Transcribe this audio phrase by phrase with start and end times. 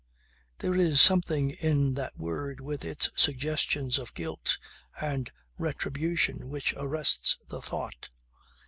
[0.57, 4.57] There is something in that word with its suggestions of guilt
[4.99, 8.09] and retribution which arrests the thought.